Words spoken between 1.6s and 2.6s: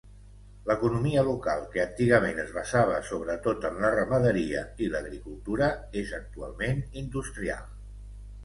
que antigament es